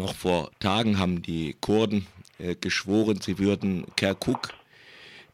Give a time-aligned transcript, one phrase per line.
[0.00, 2.06] noch vor Tagen haben die Kurden
[2.38, 4.54] äh, geschworen, sie würden Kirkuk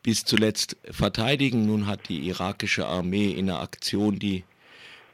[0.03, 1.67] bis zuletzt verteidigen.
[1.67, 4.43] Nun hat die irakische Armee in einer Aktion, die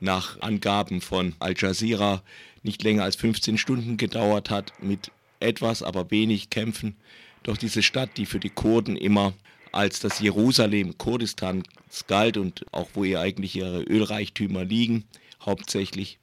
[0.01, 2.23] nach Angaben von Al Jazeera
[2.63, 6.97] nicht länger als 15 Stunden gedauert hat, mit etwas, aber wenig Kämpfen,
[7.43, 9.35] doch diese Stadt, die für die Kurden immer
[9.71, 11.65] als das Jerusalem Kurdistans
[12.07, 15.05] galt und auch wo ihr eigentlich ihre Ölreichtümer liegen,
[15.45, 16.19] hauptsächlich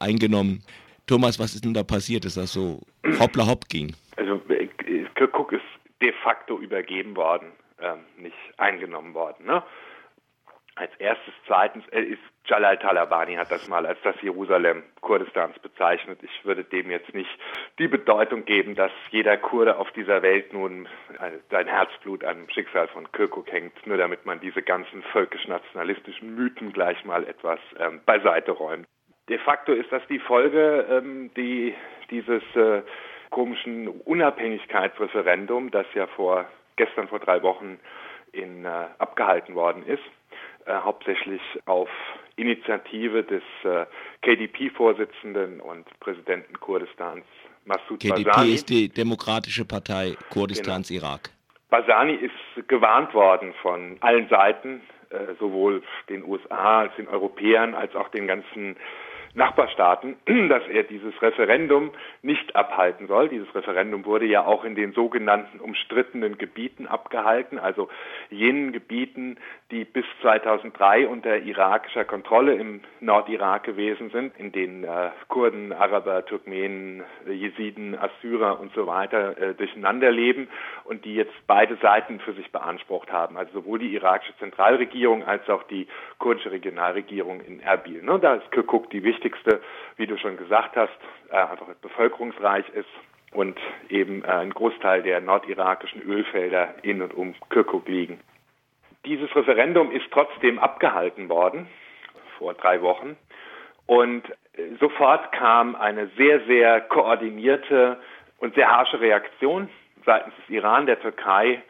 [0.00, 0.62] eingenommen.
[1.12, 2.80] Thomas, was ist denn da passiert, dass das so
[3.20, 3.94] hoppla hopp ging?
[4.16, 4.40] Also
[5.14, 5.60] Kirkuk ist
[6.00, 9.44] de facto übergeben worden, ähm, nicht eingenommen worden.
[9.44, 9.62] Ne?
[10.74, 16.18] Als erstes, zweitens äh, ist Jalal Talabani hat das mal als das Jerusalem Kurdistans bezeichnet.
[16.22, 17.28] Ich würde dem jetzt nicht
[17.78, 20.88] die Bedeutung geben, dass jeder Kurde auf dieser Welt nun
[21.50, 27.04] sein Herzblut am Schicksal von Kirkuk hängt, nur damit man diese ganzen völkisch-nationalistischen Mythen gleich
[27.04, 28.86] mal etwas ähm, beiseite räumt.
[29.28, 31.74] De facto ist das die Folge, ähm, die
[32.10, 32.82] dieses äh,
[33.30, 37.78] komischen Unabhängigkeitsreferendum, das ja vor gestern vor drei Wochen
[38.32, 40.02] in, äh, abgehalten worden ist,
[40.66, 41.88] äh, hauptsächlich auf
[42.36, 43.86] Initiative des äh,
[44.22, 47.24] KDP-Vorsitzenden und Präsidenten Kurdistans
[47.64, 48.54] Massoud KDP Barzani.
[48.54, 51.02] ist die Demokratische Partei Kurdistans genau.
[51.02, 51.30] Irak.
[51.70, 57.94] Barzani ist gewarnt worden von allen Seiten, äh, sowohl den USA als den Europäern als
[57.94, 58.76] auch den ganzen
[59.34, 60.16] Nachbarstaaten,
[60.48, 63.28] dass er dieses Referendum nicht abhalten soll.
[63.28, 67.88] Dieses Referendum wurde ja auch in den sogenannten umstrittenen Gebieten abgehalten, also
[68.30, 69.38] jenen Gebieten,
[69.70, 76.26] die bis 2003 unter irakischer Kontrolle im Nordirak gewesen sind, in denen äh, Kurden, Araber,
[76.26, 80.48] Turkmenen, Jesiden, Assyrer und so weiter äh, durcheinander leben
[80.84, 85.48] und die jetzt beide Seiten für sich beansprucht haben, also sowohl die irakische Zentralregierung als
[85.48, 85.86] auch die
[86.18, 88.02] kurdische Regionalregierung in Erbil.
[88.02, 89.60] Ne, da ist Kirkuk die wichtigste wichtigste,
[89.96, 90.90] wie du schon gesagt hast,
[91.30, 92.88] äh, einfach bevölkerungsreich ist
[93.32, 98.20] und eben äh, ein Großteil der nordirakischen Ölfelder in und um Kirkuk liegen.
[99.04, 101.68] Dieses Referendum ist trotzdem abgehalten worden
[102.38, 103.16] vor drei Wochen
[103.86, 108.00] und äh, sofort kam eine sehr, sehr koordinierte
[108.38, 109.68] und sehr harsche Reaktion
[110.04, 111.62] seitens des Iran, der Türkei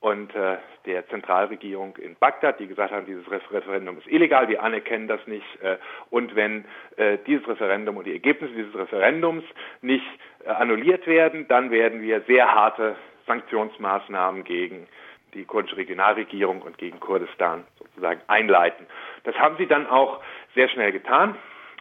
[0.00, 0.56] und äh,
[0.86, 5.44] der Zentralregierung in Bagdad, die gesagt haben, dieses Referendum ist illegal, wir anerkennen das nicht.
[5.62, 5.76] Äh,
[6.08, 6.64] und wenn
[6.96, 9.44] äh, dieses Referendum und die Ergebnisse dieses Referendums
[9.82, 10.06] nicht
[10.44, 12.96] äh, annulliert werden, dann werden wir sehr harte
[13.26, 14.88] Sanktionsmaßnahmen gegen
[15.34, 18.86] die kurdische Regionalregierung und gegen Kurdistan sozusagen einleiten.
[19.24, 20.20] Das haben sie dann auch
[20.54, 21.36] sehr schnell getan.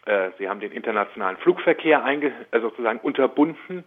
[0.06, 3.85] Äh, sie haben den internationalen Flugverkehr einge äh, sozusagen unterbunden.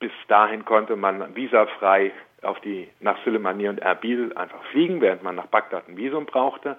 [0.00, 2.12] Bis dahin konnte man visafrei
[2.42, 6.76] auf die nach Suleimani und Erbil einfach fliegen, während man nach Bagdad ein Visum brauchte,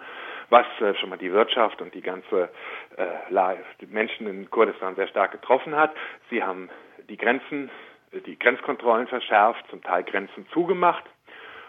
[0.50, 2.50] was äh, schon mal die Wirtschaft und die ganze
[2.98, 5.92] äh, die Menschen in Kurdistan sehr stark getroffen hat.
[6.30, 6.70] Sie haben
[7.10, 7.70] die Grenzen,
[8.26, 11.04] die Grenzkontrollen verschärft, zum Teil Grenzen zugemacht.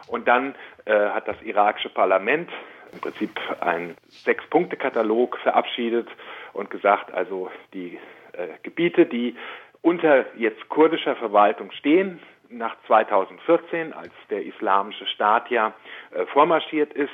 [0.09, 0.55] Und dann
[0.87, 2.51] äh, hat das irakische Parlament
[2.93, 3.31] im Prinzip
[3.61, 6.09] einen Sechs-Punkte-Katalog verabschiedet
[6.53, 7.99] und gesagt, also die
[8.33, 9.37] äh, Gebiete, die
[9.83, 15.73] unter jetzt kurdischer Verwaltung stehen, nach 2014, als der islamische Staat ja
[16.11, 17.13] äh, vormarschiert ist,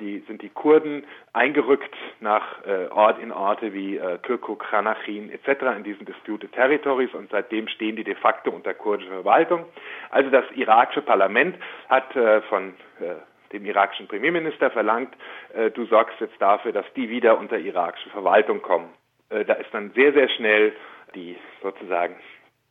[0.00, 5.76] die, sind die Kurden eingerückt nach äh, Ort in Orte wie äh, Kirkuk, Khanachin etc.
[5.76, 9.66] in diesen Disputed Territories und seitdem stehen die de facto unter kurdischer Verwaltung.
[10.10, 11.56] Also das irakische Parlament
[11.88, 13.14] hat äh, von äh,
[13.52, 15.14] dem irakischen Premierminister verlangt,
[15.54, 18.90] äh, du sorgst jetzt dafür, dass die wieder unter irakische Verwaltung kommen.
[19.30, 20.72] Äh, da ist dann sehr, sehr schnell
[21.14, 22.16] die sozusagen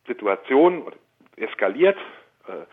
[0.07, 0.95] Situation oder
[1.41, 1.97] eskaliert.
[2.47, 2.66] Äh,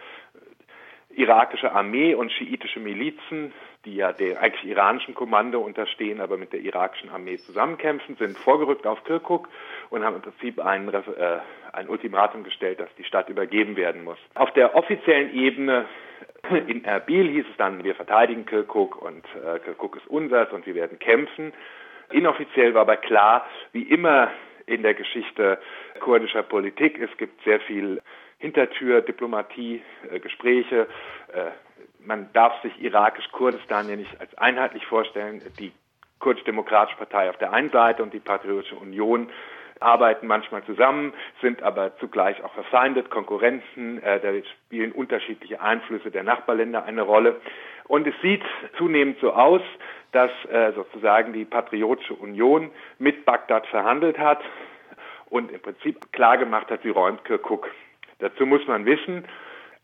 [1.18, 3.52] irakische Armee und schiitische Milizen,
[3.84, 8.86] die ja der eigentlich iranischen Kommando unterstehen, aber mit der irakischen Armee zusammenkämpfen, sind vorgerückt
[8.86, 9.48] auf Kirkuk
[9.90, 11.38] und haben im Prinzip ein, äh,
[11.72, 14.18] ein Ultimatum gestellt, dass die Stadt übergeben werden muss.
[14.34, 15.86] Auf der offiziellen Ebene
[16.66, 20.74] in Erbil hieß es dann, wir verteidigen Kirkuk und äh, Kirkuk ist unseres und wir
[20.74, 21.52] werden kämpfen.
[22.10, 24.30] Inoffiziell war aber klar, wie immer
[24.68, 25.58] in der Geschichte
[26.00, 28.00] kurdischer Politik, es gibt sehr viel
[28.38, 30.86] Hintertür, Diplomatie, äh, Gespräche.
[31.32, 31.50] Äh,
[32.00, 35.42] man darf sich irakisch-Kurdistan ja nicht als einheitlich vorstellen.
[35.58, 35.72] Die
[36.20, 39.28] kurdisch-demokratische Partei auf der einen Seite und die Patriotische Union
[39.80, 44.30] arbeiten manchmal zusammen, sind aber zugleich auch verfeindet, Konkurrenten, äh, da
[44.66, 47.40] spielen unterschiedliche Einflüsse der Nachbarländer eine Rolle.
[47.86, 48.42] Und es sieht
[48.76, 49.62] zunehmend so aus,
[50.12, 54.40] dass äh, sozusagen die Patriotische Union mit Bagdad verhandelt hat
[55.30, 57.68] und im Prinzip klargemacht hat, sie räumt Kirkuk
[58.20, 59.24] Dazu muss man wissen,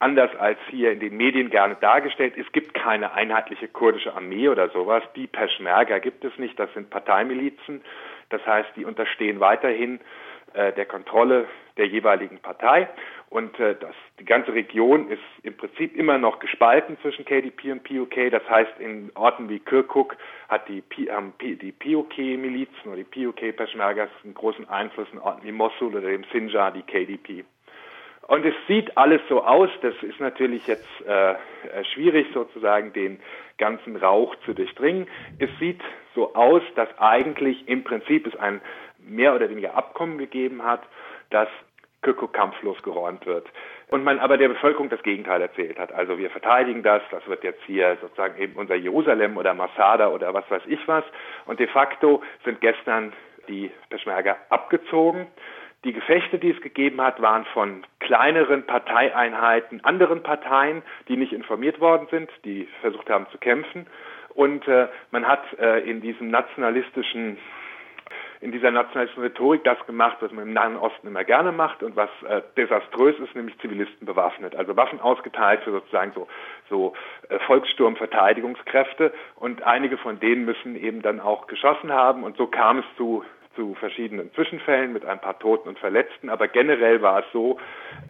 [0.00, 4.68] anders als hier in den Medien gerne dargestellt, es gibt keine einheitliche kurdische Armee oder
[4.70, 5.02] sowas.
[5.14, 7.82] Die Peschmerga gibt es nicht, das sind Parteimilizen.
[8.30, 10.00] Das heißt, die unterstehen weiterhin
[10.54, 12.88] äh, der Kontrolle der jeweiligen Partei.
[13.30, 17.82] Und äh, das, die ganze Region ist im Prinzip immer noch gespalten zwischen KDP und
[17.82, 18.30] POK.
[18.30, 20.16] Das heißt, in Orten wie Kirkuk
[20.48, 25.96] hat die, ähm, die POK-Milizen oder die POK-Peschmergas einen großen Einfluss in Orten wie Mosul
[25.96, 27.44] oder dem Sinjar, die KDP.
[28.26, 31.36] Und es sieht alles so aus, das ist natürlich jetzt äh, äh,
[31.92, 33.20] schwierig sozusagen den
[33.58, 35.06] ganzen Rauch zu durchdringen.
[35.38, 35.80] Es sieht
[36.14, 38.62] so aus, dass eigentlich im Prinzip es ein
[39.06, 40.82] mehr oder weniger Abkommen gegeben hat,
[41.30, 41.48] dass
[42.02, 43.48] Kirkuk kampflos geräumt wird.
[43.88, 45.92] Und man aber der Bevölkerung das Gegenteil erzählt hat.
[45.92, 50.32] Also wir verteidigen das, das wird jetzt hier sozusagen eben unser Jerusalem oder Masada oder
[50.34, 51.04] was weiß ich was.
[51.46, 53.12] Und de facto sind gestern
[53.48, 55.26] die Peschmerga abgezogen.
[55.84, 61.78] Die Gefechte, die es gegeben hat, waren von kleineren Parteieinheiten, anderen Parteien, die nicht informiert
[61.78, 63.86] worden sind, die versucht haben zu kämpfen.
[64.30, 67.38] Und äh, man hat äh, in diesem nationalistischen
[68.44, 71.96] in dieser nationalistischen Rhetorik das gemacht, was man im Nahen Osten immer gerne macht und
[71.96, 74.54] was äh, desaströs ist, nämlich Zivilisten bewaffnet.
[74.54, 76.28] Also Waffen ausgeteilt für sozusagen so,
[76.68, 76.92] so
[77.30, 79.14] äh, Volkssturmverteidigungskräfte.
[79.36, 82.22] Und einige von denen müssen eben dann auch geschossen haben.
[82.22, 83.24] Und so kam es zu
[83.56, 87.60] zu verschiedenen Zwischenfällen mit ein paar Toten und Verletzten, aber generell war es so,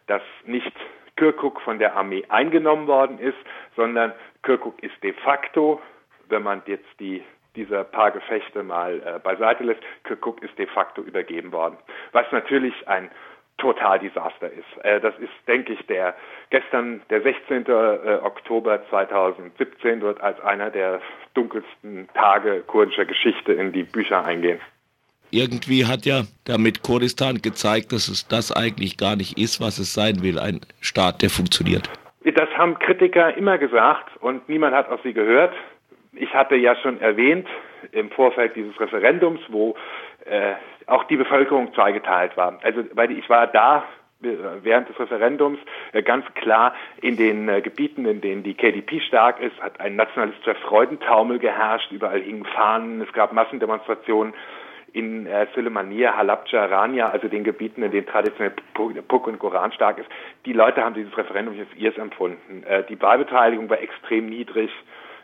[0.07, 0.73] dass nicht
[1.17, 3.37] Kirkuk von der Armee eingenommen worden ist,
[3.77, 5.83] sondern Kirkuk ist de facto,
[6.31, 7.23] wenn man jetzt die
[7.57, 11.77] dieser paar Gefechte mal äh, beiseite lässt, Kirkuk ist de facto übergeben worden.
[12.13, 13.11] Was natürlich ein
[13.59, 14.85] Totaldesaster ist.
[14.85, 16.15] Äh, das ist, denke ich, der
[16.51, 17.67] gestern, der 16.
[17.67, 17.71] Äh,
[18.23, 21.01] Oktober 2017 wird als einer der
[21.35, 24.61] dunkelsten Tage kurdischer Geschichte in die Bücher eingehen
[25.35, 29.93] irgendwie hat ja damit Kurdistan gezeigt, dass es das eigentlich gar nicht ist, was es
[29.93, 31.91] sein will, ein Staat, der funktioniert.
[32.25, 35.53] Das haben Kritiker immer gesagt und niemand hat auf sie gehört.
[36.17, 37.47] Ich hatte ja schon erwähnt
[37.93, 39.77] im Vorfeld dieses Referendums, wo
[40.25, 40.55] äh,
[40.87, 42.59] auch die Bevölkerung zweigeteilt war.
[42.63, 43.85] Also weil ich war da
[44.23, 44.29] äh,
[44.63, 45.59] während des Referendums
[45.93, 49.97] äh, ganz klar in den äh, Gebieten, in denen die KDP stark ist, hat ein
[49.97, 54.35] nationalistischer Freudentaumel geherrscht, überall hingen Fahnen, es gab Massendemonstrationen
[54.93, 59.99] in äh, Sulemania, Halabja, Rania, also den Gebieten, in denen traditionell Puck und Koran stark
[59.99, 60.09] ist,
[60.47, 62.63] die Leute haben dieses Referendum als ihrs empfunden.
[62.63, 64.71] Äh, die Wahlbeteiligung war extrem niedrig.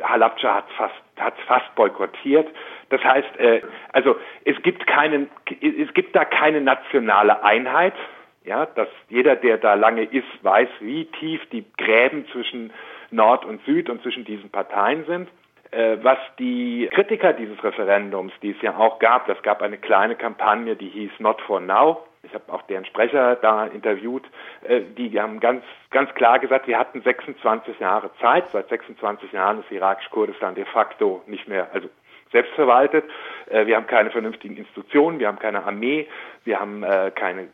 [0.03, 2.49] Halabja hat fast hat fast boykottiert.
[2.89, 3.61] Das heißt, äh,
[3.93, 5.31] also es gibt keinen,
[5.61, 7.95] es gibt da keine nationale Einheit.
[8.43, 12.73] Ja, dass jeder, der da lange ist, weiß, wie tief die Gräben zwischen
[13.11, 15.29] Nord und Süd und zwischen diesen Parteien sind.
[15.73, 20.17] Äh, was die Kritiker dieses Referendums, die es ja auch gab, das gab eine kleine
[20.17, 22.07] Kampagne, die hieß Not for Now.
[22.31, 24.23] Ich habe auch deren Sprecher da interviewt.
[24.63, 28.49] Äh, die haben ganz, ganz klar gesagt, wir hatten 26 Jahre Zeit.
[28.53, 31.89] Seit 26 Jahren ist irakisch-Kurdistan de facto nicht mehr, also
[32.31, 33.05] selbstverwaltet.
[33.49, 36.07] Äh, wir haben keine vernünftigen Institutionen, wir haben keine Armee,
[36.45, 36.85] wir haben
[37.15, 37.49] keine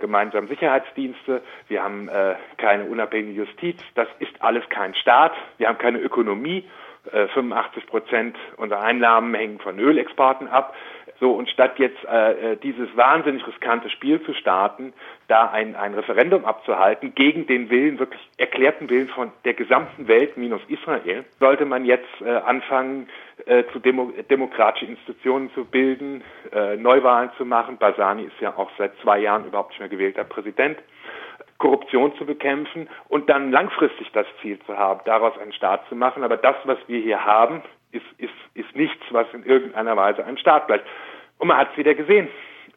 [0.00, 2.08] gemeinsamen Sicherheitsdienste, wir haben
[2.56, 3.76] keine unabhängige Justiz.
[3.94, 5.32] Das ist alles kein Staat.
[5.58, 6.64] Wir haben keine Ökonomie
[7.10, 10.74] 85 äh, Prozent unserer Einnahmen hängen von Ölexporten ab.
[11.22, 14.92] So, und statt jetzt äh, äh, dieses wahnsinnig riskante Spiel zu starten,
[15.28, 20.36] da ein, ein Referendum abzuhalten gegen den Willen, wirklich erklärten Willen von der gesamten Welt
[20.36, 23.08] minus Israel, sollte man jetzt äh, anfangen,
[23.46, 27.76] äh, zu Demo demokratische Institutionen zu bilden, äh, Neuwahlen zu machen.
[27.76, 30.76] Basani ist ja auch seit zwei Jahren überhaupt nicht mehr gewählter Präsident.
[31.58, 36.24] Korruption zu bekämpfen und dann langfristig das Ziel zu haben, daraus einen Staat zu machen.
[36.24, 37.62] Aber das, was wir hier haben,
[37.92, 40.84] ist, ist, ist nichts, was in irgendeiner Weise einem Staat gleicht.
[41.42, 42.28] Und man hat es wieder gesehen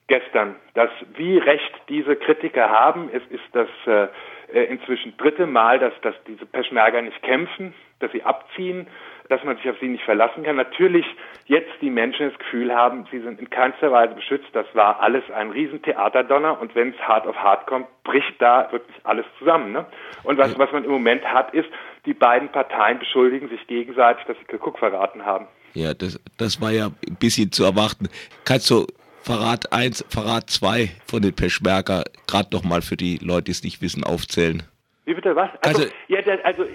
[0.08, 3.12] gestern, dass wie recht diese Kritiker haben.
[3.14, 4.08] Es ist das äh,
[4.54, 8.88] äh inzwischen dritte Mal, dass, dass diese Peschmerga nicht kämpfen, dass sie abziehen
[9.30, 10.56] dass man sich auf sie nicht verlassen kann.
[10.56, 11.06] Natürlich
[11.46, 14.48] jetzt die Menschen das Gefühl haben, sie sind in keinster Weise beschützt.
[14.54, 18.96] Das war alles ein Riesentheaterdonner und wenn es hart auf hart kommt, bricht da wirklich
[19.04, 19.72] alles zusammen.
[19.72, 19.86] Ne?
[20.24, 21.70] Und was, was man im Moment hat, ist,
[22.06, 25.48] die beiden Parteien beschuldigen sich gegenseitig, dass sie Kirkuk verraten haben.
[25.76, 28.10] Ja, das, das war ja ein bisschen zu erwarten.
[28.46, 28.88] Kannst du
[29.22, 33.82] Verrat 1, Verrat 2 von den Peschmerga gerade nochmal für die Leute, die es nicht
[33.82, 34.64] wissen, aufzählen?
[35.06, 35.50] Wie bitte was?
[35.62, 36.66] Also, also, ja, also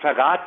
[0.00, 0.40] Verrat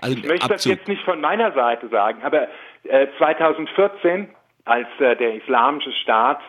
[0.00, 2.48] also ich möchte das jetzt nicht von meiner Seite sagen, aber
[2.84, 4.28] äh, 2014,
[4.64, 6.40] als äh, der islamische Staat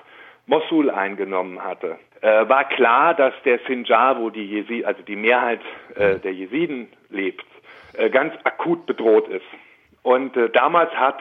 [0.46, 5.62] Mosul eingenommen hatte, äh, war klar, dass der Sinjar, wo die Jesi also die Mehrheit
[5.96, 7.46] äh, der Jesiden lebt,
[7.94, 9.46] äh, ganz akut bedroht ist.
[10.08, 11.20] Und äh, damals hat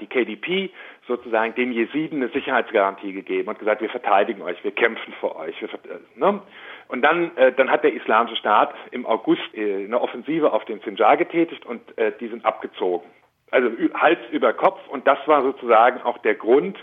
[0.00, 0.70] die KDP
[1.06, 5.54] sozusagen den Jesiden eine Sicherheitsgarantie gegeben und gesagt, wir verteidigen euch, wir kämpfen für euch.
[5.60, 5.68] Wir,
[6.14, 6.40] ne?
[6.88, 10.80] Und dann, äh, dann hat der Islamische Staat im August äh, eine Offensive auf den
[10.80, 13.06] Sinjar getätigt und äh, die sind abgezogen.
[13.50, 16.78] Also Hals über Kopf und das war sozusagen auch der Grund,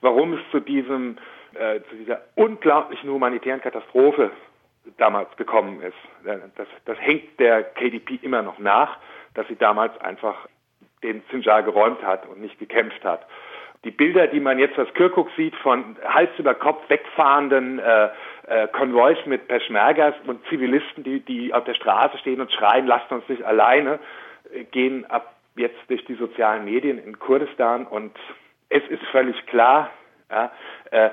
[0.00, 1.18] warum es zu diesem
[1.54, 4.32] äh, zu dieser unglaublichen humanitären Katastrophe
[4.96, 5.96] damals gekommen ist.
[6.56, 8.98] Das, das hängt der KDP immer noch nach,
[9.34, 10.48] dass sie damals einfach
[11.04, 13.26] den Sinjar geräumt hat und nicht gekämpft hat.
[13.84, 18.08] Die Bilder, die man jetzt aus Kirkuk sieht, von Hals über Kopf wegfahrenden äh,
[18.46, 23.12] äh, Konvois mit Peschmergas und Zivilisten, die, die auf der Straße stehen und schreien, lasst
[23.12, 23.98] uns nicht alleine,
[24.52, 28.16] äh, gehen ab jetzt durch die sozialen Medien in Kurdistan und
[28.70, 29.90] es ist völlig klar,
[30.30, 30.50] ja,
[30.90, 31.10] äh,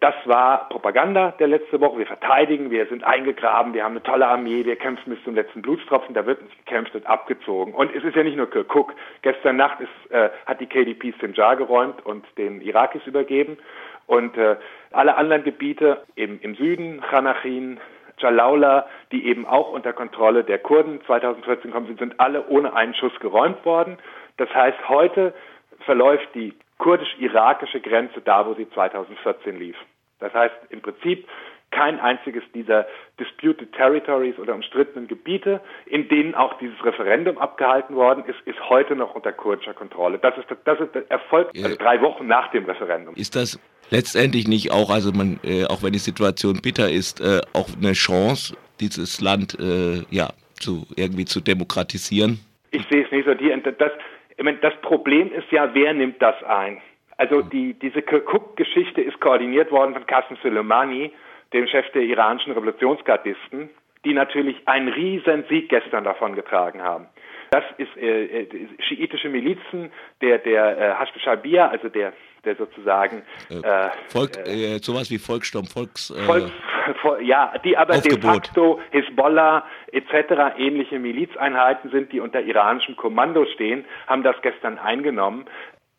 [0.00, 1.98] das war Propaganda der letzte Woche.
[1.98, 5.60] Wir verteidigen, wir sind eingegraben, wir haben eine tolle Armee, wir kämpfen bis zum letzten
[5.60, 7.74] Blutstropfen, da wird nicht gekämpft, wird abgezogen.
[7.74, 8.94] Und es ist ja nicht nur Kirkuk.
[9.22, 13.58] Gestern Nacht ist, äh, hat die KDP Sinjar geräumt und den Irakis übergeben.
[14.06, 14.56] Und äh,
[14.92, 17.80] alle anderen Gebiete im, im Süden, Chanachin,
[18.18, 22.94] Jalaula, die eben auch unter Kontrolle der Kurden 2014 kommen sind, sind alle ohne einen
[22.94, 23.98] Schuss geräumt worden.
[24.36, 25.34] Das heißt, heute
[25.80, 29.76] verläuft die kurdisch-irakische Grenze da, wo sie 2014 lief.
[30.18, 31.28] Das heißt im Prinzip
[31.70, 32.86] kein einziges dieser
[33.20, 38.96] disputed territories oder umstrittenen Gebiete, in denen auch dieses Referendum abgehalten worden ist, ist heute
[38.96, 40.18] noch unter kurdischer Kontrolle.
[40.18, 43.14] Das ist, das ist der Erfolg, also drei Wochen nach dem Referendum.
[43.14, 43.60] Ist das
[43.90, 47.92] letztendlich nicht auch, also man, äh, auch wenn die Situation bitter ist, äh, auch eine
[47.92, 52.40] Chance, dieses Land äh, ja zu irgendwie zu demokratisieren?
[52.72, 53.34] Ich sehe es nicht so.
[53.34, 53.92] Die, das,
[54.36, 56.80] ich meine, das Problem ist ja, wer nimmt das ein?
[57.16, 61.12] Also die, diese Kirkuk-Geschichte ist koordiniert worden von Qasem Soleimani,
[61.52, 63.70] dem Chef der iranischen Revolutionsgardisten,
[64.04, 67.06] die natürlich einen riesen Sieg gestern davon getragen haben.
[67.50, 73.56] Das ist äh, äh, schiitische Milizen, der der äh, Hashd also der der sozusagen äh,
[73.56, 76.52] äh Volk, äh, sowas wie Volkssturm, Volks, äh, Volks
[77.22, 78.22] ja, die aber Aufgebot.
[78.22, 80.56] de facto Hisbollah etc.
[80.58, 85.46] ähnliche Milizeinheiten sind, die unter iranischem Kommando stehen, haben das gestern eingenommen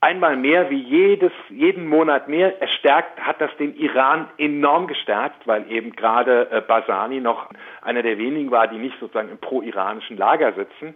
[0.03, 5.71] einmal mehr wie jedes, jeden Monat mehr erstärkt, hat das den Iran enorm gestärkt, weil
[5.71, 7.47] eben gerade äh, Basani noch
[7.81, 10.95] einer der wenigen war, die nicht sozusagen im pro-iranischen Lager sitzen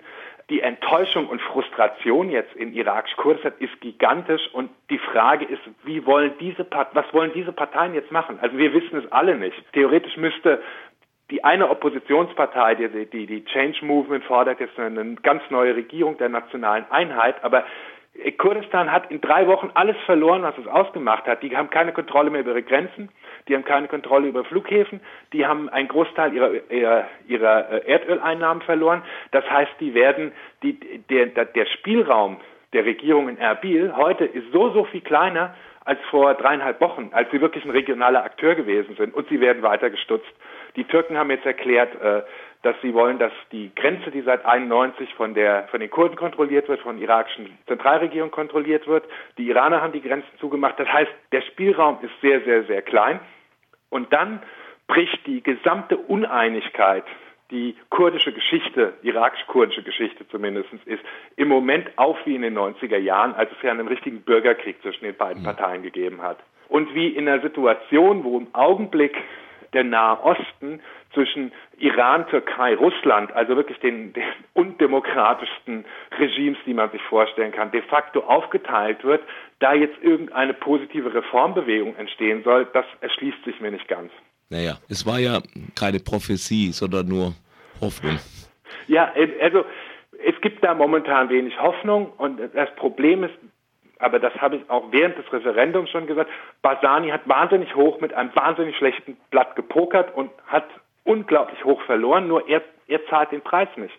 [0.49, 6.33] die Enttäuschung und Frustration jetzt in irakisch-Kurdistan ist gigantisch und die Frage ist, wie wollen
[6.39, 8.39] diese was wollen diese Parteien jetzt machen?
[8.41, 9.61] Also wir wissen es alle nicht.
[9.73, 10.61] Theoretisch müsste
[11.29, 16.29] die eine Oppositionspartei, die, die, die Change Movement fordert jetzt eine ganz neue Regierung der
[16.29, 17.65] nationalen Einheit, aber
[18.37, 21.43] Kurdistan hat in drei Wochen alles verloren, was es ausgemacht hat.
[21.43, 23.09] Die haben keine Kontrolle mehr über ihre Grenzen,
[23.47, 25.01] die haben keine Kontrolle über Flughäfen,
[25.33, 29.03] die haben einen Großteil ihrer, ihrer, ihrer äh, Erdöleinnahmen verloren.
[29.31, 30.31] Das heißt, die werden,
[30.63, 32.37] die, der, der Spielraum
[32.73, 35.55] der Regierung in Erbil heute ist so, so viel kleiner
[35.85, 39.13] als vor dreieinhalb Wochen, als sie wirklich ein regionaler Akteur gewesen sind.
[39.13, 40.27] Und sie werden weiter gestutzt.
[40.75, 42.23] Die Türken haben jetzt erklärt, äh,
[42.67, 46.67] dass sie wollen, dass die Grenze, die seit 91 von der von den Kurden kontrolliert
[46.67, 49.05] wird, von der irakischen Zentralregierung kontrolliert wird.
[49.37, 50.77] Die Iraner haben die Grenzen zugemacht.
[50.77, 53.21] Das heißt, der Spielraum ist sehr, sehr, sehr klein.
[53.89, 54.41] Und dann
[54.87, 57.05] bricht die gesamte Uneinigkeit,
[57.51, 61.01] die kurdische Geschichte, irakisch-kurdische Geschichte zumindest ist,
[61.37, 65.05] im Moment auf wie in den 90er Jahren, als es ja einen richtigen Bürgerkrieg zwischen
[65.05, 65.45] den beiden mhm.
[65.45, 66.39] Parteien gegeben hat.
[66.67, 69.15] Und wie in einer Situation, wo im Augenblick
[69.73, 70.81] der Nahe Osten
[71.13, 75.85] zwischen Iran, Türkei, Russland, also wirklich den, den undemokratischsten
[76.17, 79.21] Regimes, die man sich vorstellen kann, de facto aufgeteilt wird,
[79.59, 84.11] da jetzt irgendeine positive Reformbewegung entstehen soll, das erschließt sich mir nicht ganz.
[84.49, 85.39] Naja, es war ja
[85.75, 87.33] keine Prophezie, sondern nur
[87.81, 88.19] Hoffnung.
[88.87, 89.65] Ja, also
[90.25, 93.33] es gibt da momentan wenig Hoffnung und das Problem ist,
[93.99, 96.29] aber das habe ich auch während des Referendums schon gesagt,
[96.61, 100.67] Basani hat wahnsinnig hoch mit einem wahnsinnig schlechten Blatt gepokert und hat
[101.03, 103.93] unglaublich hoch verloren, nur er, er zahlt den Preis nicht.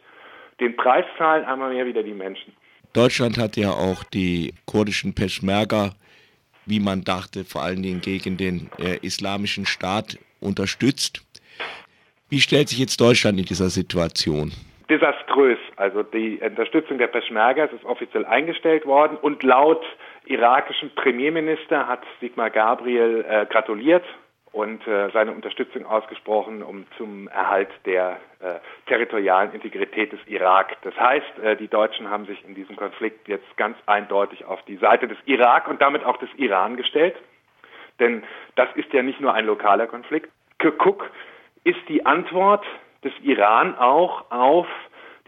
[0.60, 2.52] Den Preis zahlen einmal mehr wieder die Menschen.
[2.92, 5.90] Deutschland hat ja auch die kurdischen Peschmerga,
[6.66, 11.22] wie man dachte, vor allen Dingen gegen den äh, islamischen Staat unterstützt.
[12.28, 14.52] Wie stellt sich jetzt Deutschland in dieser Situation?
[14.88, 15.58] desaströs.
[15.78, 19.84] Also die Unterstützung der Peschmergas ist offiziell eingestellt worden und laut
[20.26, 24.04] irakischen Premierminister hat Sigmar Gabriel äh, gratuliert
[24.50, 28.54] und äh, seine Unterstützung ausgesprochen um zum Erhalt der äh,
[28.88, 30.76] territorialen Integrität des Irak.
[30.82, 34.78] Das heißt, äh, die Deutschen haben sich in diesem Konflikt jetzt ganz eindeutig auf die
[34.78, 37.14] Seite des Irak und damit auch des Iran gestellt.
[38.00, 38.24] Denn
[38.56, 40.28] das ist ja nicht nur ein lokaler Konflikt.
[40.58, 41.08] Kirkuk
[41.62, 42.66] ist die Antwort
[43.04, 44.66] des Iran auch auf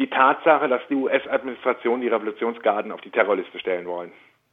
[0.01, 4.11] die Tatsache, dass die US-Administration die Revolutionsgarden auf die Terrorliste stellen wollen.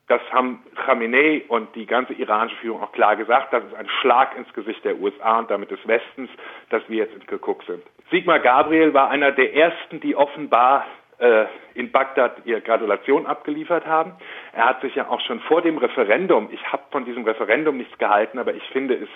[0.10, 3.51] Das haben Khamenei und die ganze iranische Führung auch klar gesagt.
[3.54, 6.30] Das ist ein Schlag ins Gesicht der USA und damit des Westens,
[6.70, 7.82] dass wir jetzt Kirkuk sind.
[8.12, 10.86] Sigmar Gabriel war einer der ersten, die offenbar
[11.20, 14.13] äh, in Bagdad ihre Gratulation abgeliefert haben.
[14.54, 17.98] Er hat sich ja auch schon vor dem Referendum, ich habe von diesem Referendum nichts
[17.98, 19.10] gehalten, aber ich finde es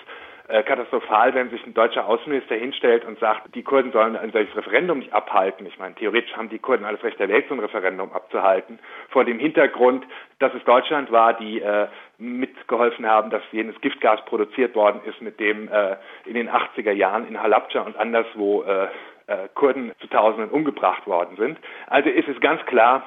[0.48, 4.98] katastrophal, wenn sich ein deutscher Außenminister hinstellt und sagt, die Kurden sollen ein solches Referendum
[4.98, 5.66] nicht abhalten.
[5.66, 8.78] Ich meine, theoretisch haben die Kurden alles Recht der Welt, so ein Referendum abzuhalten.
[9.10, 10.04] Vor dem Hintergrund,
[10.38, 15.40] dass es Deutschland war, die äh, mitgeholfen haben, dass jenes Giftgas produziert worden ist, mit
[15.40, 18.88] dem äh, in den 80er Jahren in Halabja und anderswo äh,
[19.26, 21.58] äh, Kurden zu Tausenden umgebracht worden sind.
[21.86, 23.04] Also ist es ganz klar,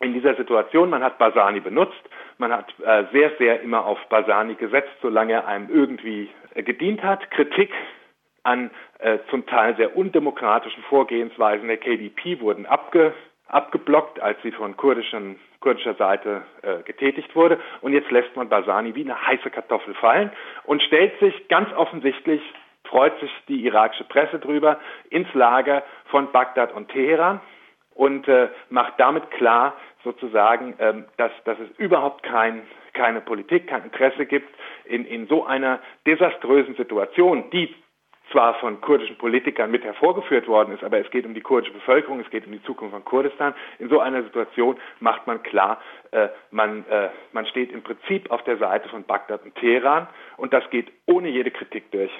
[0.00, 2.00] in dieser Situation, man hat Basani benutzt,
[2.38, 7.02] man hat äh, sehr, sehr immer auf Basani gesetzt, solange er einem irgendwie äh, gedient
[7.02, 7.30] hat.
[7.30, 7.70] Kritik
[8.42, 13.12] an äh, zum Teil sehr undemokratischen Vorgehensweisen der KDP wurden abge,
[13.46, 17.60] abgeblockt, als sie von kurdischen, kurdischer Seite äh, getätigt wurde.
[17.82, 20.32] Und jetzt lässt man Basani wie eine heiße Kartoffel fallen
[20.64, 22.40] und stellt sich ganz offensichtlich,
[22.84, 24.80] freut sich die irakische Presse drüber,
[25.10, 27.42] ins Lager von Bagdad und Teheran
[28.00, 32.62] und äh, macht damit klar, sozusagen, ähm, dass, dass es überhaupt kein,
[32.94, 34.48] keine Politik, kein Interesse gibt,
[34.86, 37.74] in, in so einer desaströsen Situation, die
[38.32, 42.20] zwar von kurdischen Politikern mit hervorgeführt worden ist, aber es geht um die kurdische Bevölkerung,
[42.20, 43.52] es geht um die Zukunft von Kurdistan.
[43.78, 45.78] In so einer Situation macht man klar,
[46.12, 50.54] äh, man, äh, man steht im Prinzip auf der Seite von Bagdad und Teheran und
[50.54, 52.12] das geht ohne jede Kritik durch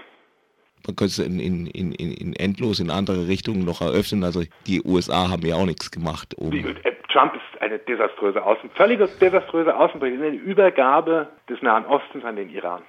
[0.86, 4.24] man könnte es in, in, in, in endlos in andere Richtungen noch eröffnen.
[4.24, 6.34] Also die USA haben ja auch nichts gemacht.
[6.34, 6.74] Um äh,
[7.12, 12.50] Trump ist eine desaströse Außen, völlig desaströse Außenpolitik, eine Übergabe des Nahen Ostens an den
[12.50, 12.82] Iran.